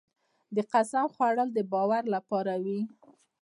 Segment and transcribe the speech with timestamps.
[0.55, 2.79] د قسم خوړل د باور لپاره وي.